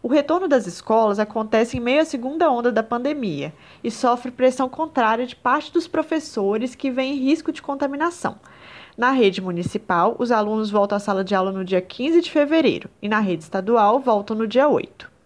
O 0.01 0.07
retorno 0.07 0.47
das 0.47 0.65
escolas 0.65 1.19
acontece 1.19 1.77
em 1.77 1.79
meio 1.79 2.01
à 2.01 2.05
segunda 2.05 2.49
onda 2.51 2.71
da 2.71 2.83
pandemia 2.83 3.53
e 3.83 3.91
sofre 3.91 4.31
pressão 4.31 4.67
contrária 4.67 5.25
de 5.25 5.35
parte 5.35 5.71
dos 5.71 5.87
professores 5.87 6.75
que 6.75 6.91
veem 6.91 7.15
risco 7.15 7.51
de 7.51 7.61
contaminação. 7.61 8.37
Na 8.97 9.11
rede 9.11 9.41
municipal, 9.41 10.15
os 10.17 10.31
alunos 10.31 10.71
voltam 10.71 10.95
à 10.95 10.99
sala 10.99 11.23
de 11.23 11.35
aula 11.35 11.51
no 11.51 11.63
dia 11.63 11.81
15 11.81 12.19
de 12.19 12.31
fevereiro 12.31 12.89
e 12.99 13.07
na 13.07 13.19
rede 13.19 13.43
estadual 13.43 13.99
voltam 13.99 14.35
no 14.35 14.47
dia 14.47 14.67
8. 14.67 15.16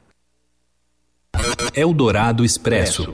Eldorado 1.75 2.43
Expresso. 2.43 3.13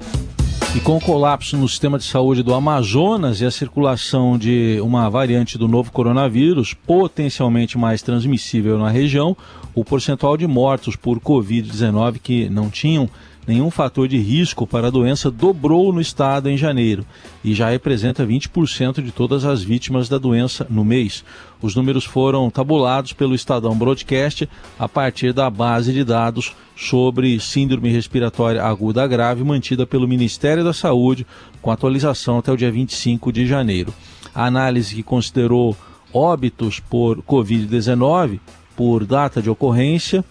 E 0.76 0.80
com 0.80 0.98
o 0.98 1.02
colapso 1.02 1.58
no 1.58 1.68
sistema 1.68 1.98
de 1.98 2.04
saúde 2.04 2.44
do 2.44 2.54
Amazonas 2.54 3.42
e 3.42 3.46
a 3.46 3.52
circulação 3.52 4.38
de 4.38 4.80
uma 4.82 5.10
variante 5.10 5.58
do 5.58 5.68
novo 5.68 5.92
coronavírus, 5.92 6.74
potencialmente 6.74 7.78
mais 7.78 8.02
transmissível 8.02 8.78
na 8.78 8.90
região, 8.90 9.36
o 9.74 9.84
percentual 9.84 10.36
de 10.38 10.46
mortos 10.46 10.96
por 10.96 11.20
Covid-19 11.20 12.20
que 12.22 12.50
não 12.50 12.70
tinham 12.70 13.10
nenhum 13.48 13.72
fator 13.72 14.08
de 14.08 14.18
risco 14.18 14.68
para 14.68 14.88
a 14.88 14.92
doença 14.92 15.32
dobrou 15.32 15.94
no 15.94 16.02
estado 16.02 16.50
em 16.50 16.58
janeiro 16.58 17.06
e 17.44 17.56
já 17.56 17.70
representa 17.70 18.28
20% 18.28 19.02
de 19.02 19.12
todas 19.12 19.46
as 19.46 19.64
vítimas 19.64 20.10
da 20.10 20.18
doença 20.18 20.68
no 20.70 20.84
mês. 20.84 21.24
Os 21.62 21.74
números 21.74 22.04
foram 22.04 22.50
tabulados 22.50 23.14
pelo 23.14 23.34
Estadão 23.34 23.76
Broadcast 23.76 24.48
a 24.78 24.90
partir 24.90 25.32
da 25.32 25.50
base 25.50 25.94
de 25.94 26.04
dados 26.04 26.54
sobre 26.76 27.40
síndrome 27.40 27.90
respiratória 27.90 28.62
aguda 28.62 29.08
grave 29.08 29.44
mantida 29.44 29.88
pelo 29.88 30.08
Ministério 30.08 30.64
da 30.64 30.74
Saúde, 30.74 31.26
com 31.62 31.72
atualização 31.72 32.38
até 32.38 32.52
o 32.52 32.58
dia 32.58 32.72
25 32.72 33.32
de 33.32 33.48
janeiro. 33.48 33.94
A 34.36 34.46
análise 34.46 34.94
que 34.94 35.02
considerou 35.02 35.76
óbitos 36.14 36.80
por 36.80 37.22
Covid-19 37.24 38.40
por 38.76 39.06
data 39.06 39.42
de 39.42 39.50
ocorrência 39.50 40.24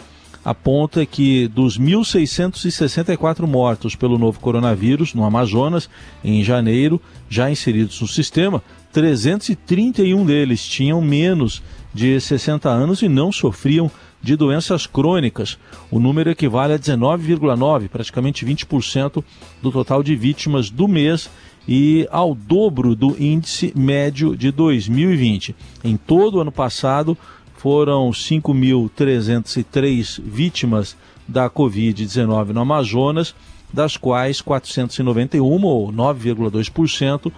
aponta 0.47 1.05
que 1.05 1.49
dos 1.49 1.77
1.664 1.77 3.45
mortos 3.49 3.97
pelo 3.97 4.17
novo 4.17 4.39
coronavírus 4.39 5.13
no 5.13 5.25
Amazonas 5.25 5.91
em 6.23 6.45
janeiro, 6.45 7.03
já 7.29 7.51
inseridos 7.51 8.01
no 8.01 8.07
sistema, 8.07 8.63
331 8.93 10.25
deles 10.25 10.65
tinham 10.65 11.03
menos 11.03 11.61
de 11.93 12.21
60 12.21 12.69
anos 12.69 13.03
e 13.03 13.09
não 13.09 13.33
sofriam 13.33 13.91
de 14.23 14.37
doenças 14.37 14.87
crônicas. 14.87 15.59
O 15.91 15.99
número 15.99 16.31
equivale 16.31 16.75
a 16.75 16.79
19,9, 16.79 17.89
praticamente 17.89 18.47
20% 18.47 19.25
do 19.61 19.73
total 19.73 20.01
de 20.01 20.15
vítimas 20.15 20.71
do 20.71 20.87
mês 20.87 21.29
e 21.67 22.07
ao 22.11 22.37
dobro 22.37 22.95
do 22.95 23.17
índice 23.21 23.73
médio 23.75 24.37
de 24.37 24.53
2020. 24.53 25.57
Em 25.83 25.97
todo 25.97 26.37
o 26.37 26.41
ano 26.41 26.53
passado, 26.53 27.19
foram 27.57 28.11
5.303 28.11 30.21
vítimas 30.23 30.95
da 31.27 31.51
Covid-19 31.51 32.51
no 32.51 32.61
Amazonas, 32.61 33.35
das 33.73 33.97
quais 33.97 34.41
491, 34.41 35.65
ou 35.65 35.93
9,2%, 35.93 37.33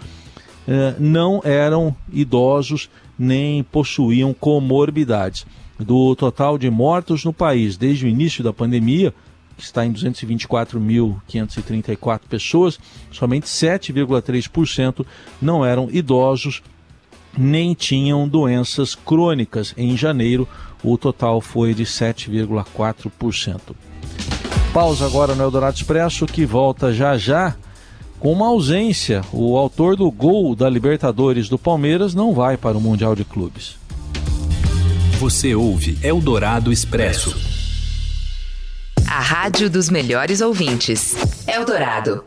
eh, 0.67 0.95
não 0.99 1.41
eram 1.43 1.97
idosos 2.13 2.91
nem 3.19 3.63
possuíam 3.63 4.35
comorbidades. 4.35 5.47
Do 5.79 6.15
total 6.15 6.59
de 6.59 6.69
mortos 6.69 7.25
no 7.25 7.33
país 7.33 7.75
desde 7.77 8.05
o 8.05 8.09
início 8.09 8.45
da 8.45 8.53
pandemia, 8.53 9.15
que 9.57 9.65
está 9.65 9.87
em 9.87 9.93
224.534 9.93 12.21
pessoas, 12.29 12.79
somente 13.11 13.47
7,3% 13.47 15.07
não 15.41 15.65
eram 15.65 15.89
idosos 15.91 16.63
nem 17.37 17.75
tinham 17.75 18.29
doenças 18.29 18.95
crônicas. 18.95 19.75
Em 19.77 19.97
janeiro, 19.97 20.49
o 20.83 20.97
total 20.97 21.41
foi 21.41 21.75
de 21.75 21.85
7,4%. 21.85 23.61
Pausa 24.73 25.07
agora 25.07 25.35
no 25.35 25.43
Eldorado 25.43 25.77
Expresso, 25.77 26.27
que 26.27 26.45
volta 26.45 26.93
já 26.93 27.17
já 27.17 27.57
com 28.19 28.33
uma 28.33 28.47
ausência. 28.47 29.23
O 29.33 29.57
autor 29.57 29.97
do 29.97 30.11
gol 30.11 30.55
da 30.55 30.69
Libertadores 30.69 31.49
do 31.49 31.59
Palmeiras 31.59 32.15
não 32.15 32.35
vai 32.35 32.57
para 32.57 32.77
o 32.77 32.81
Mundial 32.81 33.15
de 33.15 33.25
Clubes. 33.25 33.77
Você 35.19 35.55
ouve 35.55 35.99
Eldorado 36.03 36.73
Expresso. 36.73 37.37
A 39.07 39.21
rádio 39.21 39.69
dos 39.69 39.89
melhores 39.89 40.41
ouvintes. 40.41 41.17
Eldorado. 41.47 42.25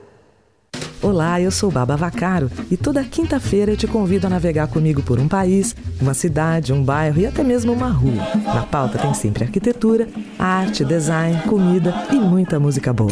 Olá, 1.01 1.41
eu 1.41 1.50
sou 1.50 1.72
Baba 1.72 1.98
Vacaro 1.98 2.51
e 2.70 2.77
toda 2.77 3.03
quinta-feira 3.03 3.72
eu 3.72 3.77
te 3.77 3.88
convido 3.88 4.27
a 4.27 4.29
navegar 4.29 4.67
comigo 4.67 5.01
por 5.01 5.20
um 5.20 5.27
país, 5.27 5.75
uma 6.00 6.13
cidade, 6.13 6.72
um 6.72 6.84
bairro 6.84 7.20
e 7.20 7.25
até 7.25 7.43
mesmo 7.43 7.74
uma 7.74 7.89
rua. 7.89 8.24
Na 8.46 8.62
pauta 8.67 9.00
tem 9.00 9.12
sempre 9.15 9.43
arquitetura, 9.43 10.08
arte, 10.38 10.86
design, 10.86 11.41
comida 11.50 11.91
e 12.12 12.15
muita 12.15 12.60
música 12.60 12.93
boa. 12.93 13.12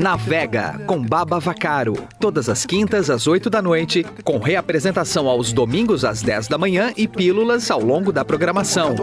Navega 0.00 0.80
com 0.86 1.02
Baba 1.02 1.38
Vacaro, 1.38 1.92
todas 2.18 2.48
as 2.48 2.64
quintas 2.64 3.10
às 3.10 3.26
8 3.26 3.50
da 3.50 3.60
noite, 3.60 4.02
com 4.24 4.38
reapresentação 4.38 5.28
aos 5.28 5.52
domingos 5.52 6.06
às 6.06 6.22
10 6.22 6.48
da 6.48 6.56
manhã 6.56 6.90
e 6.96 7.06
pílulas 7.06 7.70
ao 7.70 7.82
longo 7.82 8.10
da 8.10 8.24
programação. 8.24 8.94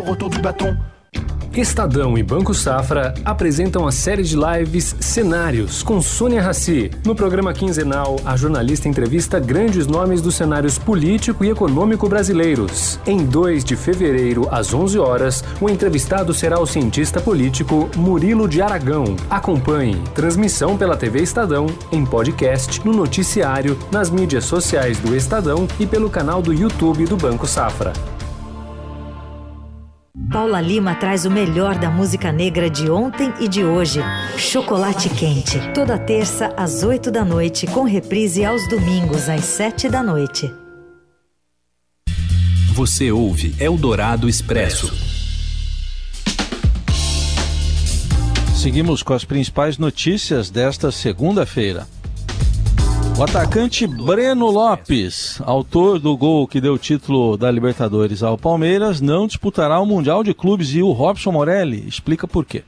Estadão 1.56 2.18
e 2.18 2.24
Banco 2.24 2.54
Safra 2.54 3.14
apresentam 3.26 3.86
a 3.86 3.92
série 3.92 4.24
de 4.24 4.38
lives 4.38 4.96
Cenários 5.02 5.84
com 5.84 6.02
Sônia 6.02 6.42
Rassi. 6.42 6.90
No 7.06 7.14
programa 7.14 7.54
quinzenal, 7.54 8.16
a 8.24 8.38
jornalista 8.38 8.88
entrevista 8.88 9.38
grandes 9.38 9.86
nomes 9.86 10.22
dos 10.22 10.36
cenários 10.36 10.80
político 10.80 11.44
e 11.44 11.50
econômico 11.50 12.08
brasileiros. 12.08 12.98
Em 13.06 13.26
2 13.26 13.66
de 13.66 13.76
fevereiro, 13.76 14.48
às 14.50 14.74
11 14.74 14.98
horas, 14.98 15.44
o 15.60 15.70
entrevistado 15.70 16.34
será 16.34 16.58
o 16.58 16.66
cientista 16.66 17.20
político 17.20 17.90
Murilo 17.98 18.48
de 18.48 18.62
Aragão. 18.62 19.18
Acompanhe 19.30 20.02
transmissão 20.16 20.78
pela 20.78 20.96
TV 20.96 21.22
Estadão, 21.22 21.68
em 21.92 22.06
podcast, 22.06 22.80
no 22.86 22.94
noticiário, 22.94 23.78
nas 23.92 24.10
mídias 24.10 24.46
sociais 24.46 25.00
do 25.00 25.14
Estadão 25.14 25.68
e 25.78 25.86
pelo 25.86 26.10
canal 26.10 26.42
do 26.42 26.54
YouTube 26.54 27.06
do 27.08 27.18
Banco 27.18 27.46
Safra. 27.46 27.92
Paula 30.32 30.62
Lima 30.62 30.96
traz 30.96 31.26
o 31.26 31.30
melhor 31.30 31.78
da 31.78 31.90
música 31.90 32.32
negra 32.32 32.70
de 32.70 32.90
ontem 32.90 33.34
e 33.42 33.50
de 33.50 33.66
hoje. 33.66 34.00
Chocolate 34.38 35.10
Quente. 35.10 35.60
Toda 35.74 36.00
terça 36.00 36.54
às 36.56 36.84
8 36.84 37.12
da 37.12 37.26
noite, 37.26 37.68
com 37.68 37.84
reprise 37.84 38.46
aos 38.46 38.66
domingos 38.70 39.28
às 39.28 39.44
7 39.44 39.90
da 39.90 40.02
noite. 40.02 40.50
Você 42.74 43.12
ouve 43.12 43.54
Eldorado 43.60 44.30
Expresso. 44.30 44.90
Seguimos 48.56 49.04
com 49.04 49.14
as 49.14 49.26
principais 49.26 49.78
notícias 49.78 50.50
desta 50.50 50.94
segunda-feira. 50.94 51.86
O 53.18 53.24
atacante 53.24 53.86
Breno 53.86 54.50
Lopes, 54.50 55.40
autor 55.46 56.00
do 56.00 56.16
gol 56.18 56.48
que 56.48 56.60
deu 56.62 56.74
o 56.74 56.80
título 56.80 57.38
da 57.38 57.52
Libertadores 57.52 58.24
ao 58.24 58.38
Palmeiras, 58.38 59.00
não 59.00 59.28
disputará 59.28 59.80
o 59.80 59.86
Mundial 59.86 60.24
de 60.24 60.34
Clubes 60.34 60.74
e 60.74 60.82
o 60.82 60.92
Robson 60.92 61.32
Morelli 61.32 61.88
explica 61.88 62.28
por 62.28 62.46
quê. 62.46 62.64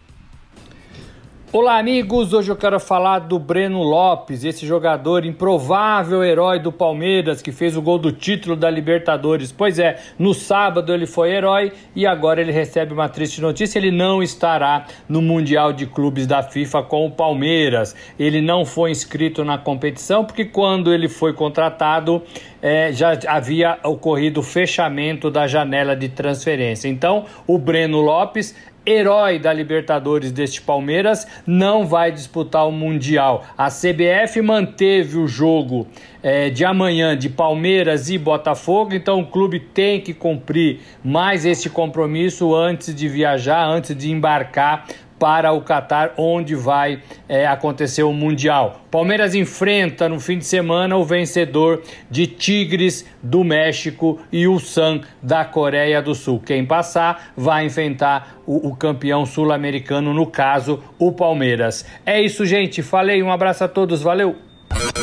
Olá, 1.56 1.78
amigos! 1.78 2.34
Hoje 2.34 2.50
eu 2.50 2.56
quero 2.56 2.80
falar 2.80 3.20
do 3.20 3.38
Breno 3.38 3.84
Lopes, 3.84 4.44
esse 4.44 4.66
jogador 4.66 5.24
improvável 5.24 6.24
herói 6.24 6.58
do 6.58 6.72
Palmeiras 6.72 7.44
que 7.44 7.52
fez 7.52 7.78
o 7.78 7.82
gol 7.84 8.00
do 8.00 8.12
título 8.12 8.56
da 8.56 8.72
Libertadores. 8.72 9.52
Pois 9.52 9.78
é, 9.78 10.00
no 10.18 10.34
sábado 10.34 10.92
ele 10.92 11.06
foi 11.06 11.30
herói 11.30 11.72
e 11.96 12.08
agora 12.08 12.42
ele 12.42 12.52
recebe 12.52 12.92
uma 12.92 13.08
triste 13.08 13.40
notícia: 13.40 13.78
ele 13.78 13.92
não 13.92 14.24
estará 14.24 14.88
no 15.08 15.22
Mundial 15.22 15.72
de 15.72 15.86
Clubes 15.86 16.26
da 16.26 16.42
FIFA 16.42 16.82
com 16.82 17.06
o 17.06 17.12
Palmeiras. 17.12 17.96
Ele 18.18 18.42
não 18.42 18.66
foi 18.66 18.90
inscrito 18.90 19.46
na 19.46 19.56
competição 19.56 20.26
porque 20.26 20.46
quando 20.46 20.92
ele 20.92 21.08
foi 21.08 21.34
contratado 21.34 22.24
é, 22.64 22.92
já 22.94 23.12
havia 23.28 23.78
ocorrido 23.84 24.40
o 24.40 24.44
fechamento 24.44 25.30
da 25.30 25.46
janela 25.46 25.96
de 25.96 26.08
transferência. 26.08 26.88
Então, 26.88 27.26
o 27.46 27.60
Breno 27.60 28.00
Lopes 28.00 28.56
herói 28.86 29.40
da 29.40 29.54
Libertadores 29.54 30.32
deste 30.32 30.62
Palmeiras, 30.62 31.28
não 31.46 31.86
vai 31.86 32.12
disputar 32.12 32.68
o 32.68 32.72
Mundial. 32.72 33.46
A 33.58 33.70
CBF 33.70 34.42
manteve 34.42 35.18
o 35.18 35.28
jogo 35.28 35.88
é, 36.22 36.50
de 36.50 36.66
amanhã 36.66 37.18
de 37.18 37.30
Palmeiras 37.30 38.10
e 38.10 38.18
Botafogo, 38.18 38.94
então 38.94 39.20
o 39.20 39.28
clube 39.28 39.60
tem 39.60 40.02
que 40.02 40.14
cumprir 40.14 40.80
mais 41.04 41.46
este 41.46 41.70
compromisso 41.70 42.56
antes 42.56 42.94
de 42.94 43.08
viajar, 43.08 43.66
antes 43.66 43.96
de 43.96 44.12
embarcar 44.12 44.86
para 45.24 45.54
o 45.54 45.62
Catar, 45.62 46.16
onde 46.18 46.54
vai 46.54 47.02
é, 47.30 47.48
acontecer 47.48 48.04
o 48.04 48.12
Mundial. 48.12 48.82
Palmeiras 48.92 49.34
enfrenta 49.34 50.10
no 50.10 50.20
fim 50.20 50.38
de 50.38 50.44
semana 50.44 50.98
o 50.98 51.06
vencedor 51.06 51.82
de 52.12 52.28
Tigres 52.28 53.06
do 53.24 53.42
México 53.42 54.20
e 54.30 54.50
o 54.50 54.60
San 54.60 55.00
da 55.22 55.46
Coreia 55.46 56.02
do 56.02 56.14
Sul. 56.14 56.42
Quem 56.46 56.66
passar 56.66 57.32
vai 57.38 57.66
enfrentar 57.66 58.42
o, 58.46 58.68
o 58.68 58.76
campeão 58.76 59.26
sul-americano, 59.26 60.14
no 60.14 60.28
caso, 60.28 60.84
o 61.00 61.10
Palmeiras. 61.14 61.86
É 62.06 62.22
isso, 62.22 62.46
gente. 62.46 62.82
Falei, 62.82 63.24
um 63.24 63.32
abraço 63.32 63.64
a 63.64 63.70
todos, 63.70 64.02
valeu! 64.02 64.36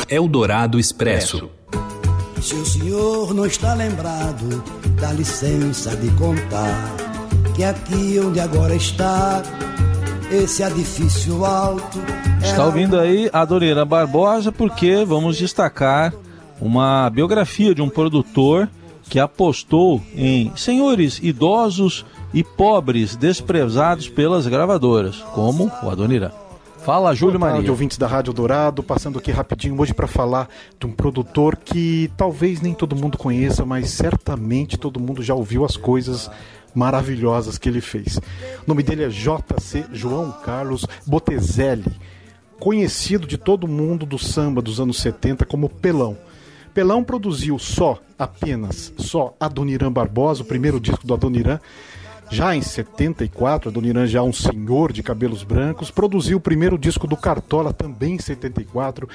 Eldorado 0.07 0.77
Expresso. 0.77 1.49
Se 2.39 2.53
o 2.53 2.63
senhor 2.63 3.33
não 3.33 3.47
está 3.47 3.73
lembrado, 3.73 4.63
dá 4.99 5.11
licença 5.13 5.95
de 5.95 6.11
contar 6.11 6.95
que 7.55 7.63
aqui 7.63 8.19
onde 8.19 8.39
agora 8.39 8.75
está, 8.75 9.41
esse 10.31 10.63
edifício 10.63 11.43
alto. 11.43 11.99
Está 12.41 12.65
ouvindo 12.65 12.97
aí 12.97 13.29
a 13.33 13.43
Doreira 13.43 13.83
Barbosa 13.83 14.51
porque 14.51 15.03
vamos 15.03 15.37
destacar 15.37 16.13
uma 16.59 17.09
biografia 17.09 17.75
de 17.75 17.81
um 17.81 17.89
produtor 17.89 18.69
que 19.09 19.19
apostou 19.19 20.01
em 20.15 20.51
senhores 20.55 21.19
idosos 21.21 22.05
e 22.33 22.43
pobres 22.43 23.15
desprezados 23.17 24.07
pelas 24.07 24.47
gravadoras, 24.47 25.17
como 25.33 25.69
o 25.83 25.89
Adoniran. 25.89 26.31
Fala, 26.83 27.13
Júlio 27.13 27.37
Boa 27.37 27.49
tarde, 27.49 27.57
Maria. 27.59 27.71
ouvintes 27.71 27.95
da 27.95 28.07
Rádio 28.07 28.33
Dourado, 28.33 28.81
passando 28.81 29.19
aqui 29.19 29.31
rapidinho 29.31 29.79
hoje 29.79 29.93
para 29.93 30.07
falar 30.07 30.49
de 30.79 30.87
um 30.87 30.91
produtor 30.91 31.55
que 31.55 32.11
talvez 32.17 32.59
nem 32.59 32.73
todo 32.73 32.95
mundo 32.95 33.19
conheça, 33.19 33.63
mas 33.63 33.91
certamente 33.91 34.79
todo 34.79 34.99
mundo 34.99 35.21
já 35.21 35.35
ouviu 35.35 35.63
as 35.63 35.77
coisas 35.77 36.29
maravilhosas 36.73 37.59
que 37.59 37.69
ele 37.69 37.81
fez. 37.81 38.17
O 38.17 38.67
nome 38.67 38.81
dele 38.81 39.03
é 39.03 39.09
JC 39.09 39.85
João 39.93 40.31
Carlos 40.31 40.87
Botezelli, 41.05 41.85
conhecido 42.59 43.27
de 43.27 43.37
todo 43.37 43.67
mundo 43.67 44.03
do 44.03 44.17
samba 44.17 44.59
dos 44.59 44.79
anos 44.79 44.99
70 45.01 45.45
como 45.45 45.69
Pelão. 45.69 46.17
Pelão 46.73 47.03
produziu 47.03 47.59
só, 47.59 47.99
apenas, 48.17 48.91
só 48.97 49.35
Adoniran 49.39 49.91
Barbosa, 49.91 50.41
o 50.41 50.45
primeiro 50.45 50.79
disco 50.79 51.05
do 51.05 51.13
Adoniran, 51.13 51.59
já 52.31 52.55
em 52.55 52.61
74, 52.61 53.69
Adoniran 53.69 54.07
já 54.07 54.23
um 54.23 54.31
senhor 54.31 54.93
de 54.93 55.03
cabelos 55.03 55.43
brancos, 55.43 55.91
produziu 55.91 56.37
o 56.37 56.41
primeiro 56.41 56.77
disco 56.77 57.05
do 57.05 57.17
Cartola 57.17 57.73
também 57.73 58.15
em 58.15 58.19
74, 58.19 59.07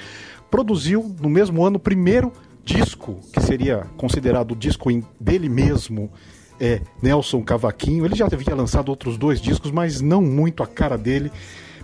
produziu 0.51 1.17
no 1.21 1.31
mesmo 1.31 1.65
ano 1.65 1.77
o 1.77 1.81
primeiro 1.81 2.31
disco, 2.63 3.19
que 3.33 3.41
seria 3.41 3.87
considerado 3.97 4.53
o 4.53 4.57
disco 4.57 4.91
dele 5.19 5.49
mesmo, 5.49 6.11
é 6.61 6.83
Nelson 7.03 7.43
Cavaquinho. 7.43 8.05
Ele 8.05 8.15
já 8.15 8.27
havia 8.27 8.55
lançado 8.55 8.91
outros 8.91 9.17
dois 9.17 9.41
discos, 9.41 9.71
mas 9.71 10.01
não 10.03 10.21
muito 10.21 10.63
a 10.63 10.67
cara 10.67 10.99
dele. 10.99 11.33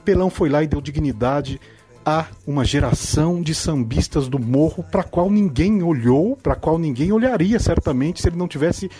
Pelão 0.04 0.28
foi 0.28 0.48
lá 0.48 0.62
e 0.62 0.66
deu 0.66 0.80
dignidade 0.80 1.58
a 2.04 2.26
uma 2.46 2.64
geração 2.64 3.40
de 3.40 3.54
sambistas 3.54 4.28
do 4.28 4.38
morro 4.38 4.82
para 4.82 5.04
qual 5.04 5.30
ninguém 5.30 5.82
olhou, 5.82 6.36
para 6.36 6.56
qual 6.56 6.78
ninguém 6.78 7.12
olharia 7.12 7.58
certamente 7.58 8.20
se 8.20 8.28
ele 8.28 8.36
não 8.36 8.48
tivesse 8.48 8.90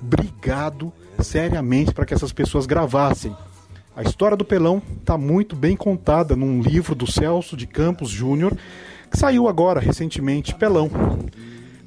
brigado 0.00 0.92
seriamente 1.20 1.92
para 1.92 2.04
que 2.04 2.14
essas 2.14 2.32
pessoas 2.32 2.66
gravassem. 2.66 3.34
A 3.96 4.02
história 4.02 4.36
do 4.36 4.44
Pelão 4.44 4.82
está 5.00 5.18
muito 5.18 5.54
bem 5.54 5.76
contada 5.76 6.34
num 6.34 6.60
livro 6.60 6.94
do 6.94 7.10
Celso 7.10 7.56
de 7.56 7.66
Campos 7.66 8.10
Júnior, 8.10 8.56
que 9.10 9.18
saiu 9.18 9.48
agora 9.48 9.80
recentemente, 9.80 10.54
Pelão. 10.54 10.90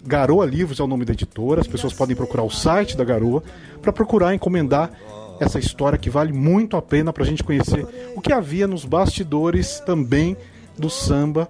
Garoa 0.05 0.45
Livros 0.45 0.79
é 0.79 0.83
o 0.83 0.87
nome 0.87 1.03
da 1.03 1.13
editora, 1.13 1.61
as 1.61 1.67
pessoas 1.67 1.93
podem 1.93 2.15
procurar 2.15 2.43
o 2.43 2.49
site 2.51 2.95
da 2.95 3.03
Garoa 3.03 3.43
para 3.81 3.91
procurar 3.91 4.35
encomendar 4.35 4.91
essa 5.39 5.57
história 5.57 5.97
que 5.97 6.09
vale 6.09 6.31
muito 6.31 6.77
a 6.77 6.81
pena 6.81 7.11
para 7.11 7.23
a 7.23 7.25
gente 7.25 7.43
conhecer 7.43 7.85
o 8.15 8.21
que 8.21 8.31
havia 8.31 8.67
nos 8.67 8.85
bastidores 8.85 9.79
também 9.79 10.37
do 10.77 10.89
samba 10.89 11.49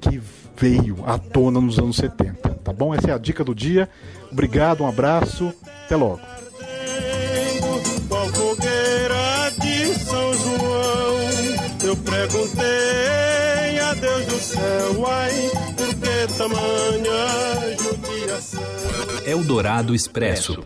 que 0.00 0.20
veio 0.56 0.98
à 1.06 1.18
tona 1.18 1.60
nos 1.60 1.78
anos 1.78 1.96
70. 1.96 2.50
Tá 2.64 2.72
bom? 2.72 2.94
Essa 2.94 3.10
é 3.10 3.14
a 3.14 3.18
dica 3.18 3.44
do 3.44 3.54
dia. 3.54 3.88
Obrigado, 4.30 4.82
um 4.82 4.88
abraço, 4.88 5.52
até 5.84 5.96
logo. 5.96 6.20
Eu 11.84 11.96
perguntei 11.96 13.78
a 13.80 13.92
Deus 13.94 14.26
do 14.26 14.38
céu, 14.38 15.06
ai, 15.06 15.50
por 15.76 15.94
que 15.96 16.38
tamanha 16.38 17.76
judiação? 17.76 18.62
Eldorado 19.26 19.94
Expresso. 19.94 20.64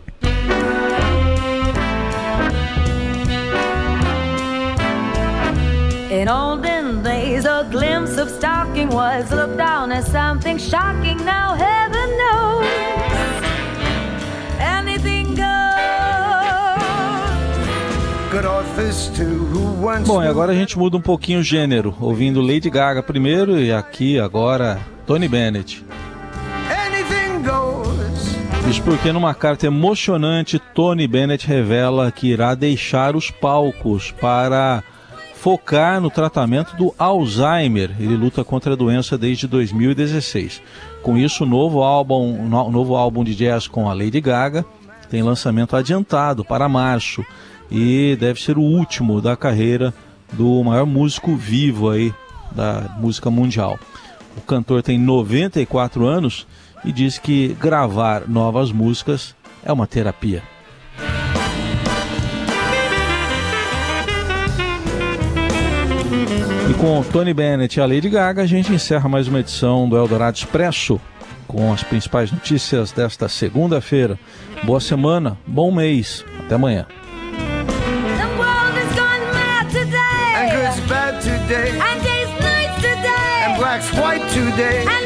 Glimpse 7.76 8.16
of 8.16 8.30
stocking 8.30 8.88
was 8.88 9.30
looked 9.30 9.58
down 9.58 9.92
as 9.92 10.06
something 10.06 10.58
shocking. 10.58 11.18
Now, 11.24 11.54
heaven 11.54 12.08
knows, 12.16 12.66
anything 14.58 15.26
Bom, 20.06 20.22
e 20.22 20.28
agora 20.28 20.52
a 20.52 20.54
gente 20.54 20.78
muda 20.78 20.98
um 20.98 21.00
pouquinho 21.00 21.40
o 21.40 21.42
gênero, 21.42 21.94
ouvindo 21.98 22.42
Lady 22.42 22.68
Gaga 22.68 23.02
primeiro 23.02 23.58
e 23.58 23.72
aqui 23.72 24.20
agora 24.20 24.78
Tony 25.06 25.26
Bennett. 25.26 25.82
Isso 28.68 28.82
porque 28.82 29.10
numa 29.10 29.32
carta 29.32 29.66
emocionante, 29.66 30.58
Tony 30.58 31.06
Bennett 31.08 31.46
revela 31.46 32.12
que 32.12 32.28
irá 32.28 32.54
deixar 32.54 33.16
os 33.16 33.30
palcos 33.30 34.10
para 34.10 34.82
focar 35.46 36.00
no 36.00 36.10
tratamento 36.10 36.74
do 36.74 36.92
Alzheimer. 36.98 37.94
Ele 38.00 38.16
luta 38.16 38.42
contra 38.42 38.72
a 38.72 38.76
doença 38.76 39.16
desde 39.16 39.46
2016. 39.46 40.60
Com 41.04 41.16
isso, 41.16 41.44
o 41.44 41.46
novo 41.46 41.84
álbum, 41.84 42.36
o 42.36 42.72
novo 42.72 42.96
álbum 42.96 43.22
de 43.22 43.32
jazz 43.32 43.68
com 43.68 43.88
a 43.88 43.94
Lady 43.94 44.20
Gaga 44.20 44.64
tem 45.08 45.22
lançamento 45.22 45.76
adiantado 45.76 46.44
para 46.44 46.68
março 46.68 47.24
e 47.70 48.16
deve 48.18 48.42
ser 48.42 48.58
o 48.58 48.60
último 48.60 49.20
da 49.20 49.36
carreira 49.36 49.94
do 50.32 50.64
maior 50.64 50.84
músico 50.84 51.36
vivo 51.36 51.90
aí 51.90 52.12
da 52.50 52.96
música 52.98 53.30
mundial. 53.30 53.78
O 54.36 54.40
cantor 54.40 54.82
tem 54.82 54.98
94 54.98 56.08
anos 56.08 56.44
e 56.84 56.90
diz 56.90 57.20
que 57.20 57.56
gravar 57.60 58.26
novas 58.26 58.72
músicas 58.72 59.32
é 59.64 59.72
uma 59.72 59.86
terapia. 59.86 60.42
Com 66.78 67.02
Tony 67.02 67.32
Bennett 67.32 67.78
e 67.78 67.82
a 67.82 67.86
Lady 67.86 68.08
Gaga, 68.08 68.42
a 68.42 68.46
gente 68.46 68.72
encerra 68.72 69.08
mais 69.08 69.28
uma 69.28 69.40
edição 69.40 69.88
do 69.88 69.96
Eldorado 69.96 70.36
Expresso 70.36 71.00
com 71.46 71.72
as 71.72 71.82
principais 71.82 72.30
notícias 72.30 72.92
desta 72.92 73.28
segunda-feira. 73.28 74.18
Boa 74.64 74.80
semana, 74.80 75.38
bom 75.46 75.72
mês, 75.72 76.24
até 76.44 76.54
amanhã. 76.54 76.86
today. 81.46 81.78
And 81.78 82.02
days 82.02 82.40
nights 82.40 82.76
today. 82.76 83.42
And 83.44 83.58
black's 83.58 83.92
white 83.92 84.22
today. 84.32 84.84
And 84.86 85.05